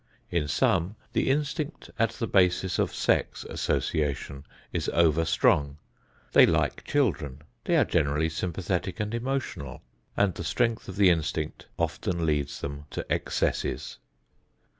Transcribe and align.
In 0.31 0.47
some 0.47 0.95
the 1.13 1.29
instinct 1.29 1.91
at 1.99 2.09
the 2.13 2.25
basis 2.25 2.79
of 2.79 2.91
sex 2.91 3.43
association 3.47 4.47
is 4.73 4.89
over 4.95 5.25
strong; 5.25 5.77
they 6.31 6.47
like 6.47 6.83
children; 6.85 7.43
they 7.65 7.75
are 7.77 7.85
generally 7.85 8.27
sympathetic 8.27 8.99
and 8.99 9.13
emotional, 9.13 9.83
and 10.17 10.33
the 10.33 10.43
strength 10.43 10.89
of 10.89 10.95
the 10.95 11.11
instinct 11.11 11.67
often 11.77 12.25
leads 12.25 12.61
them 12.61 12.85
to 12.89 13.05
excesses. 13.13 13.99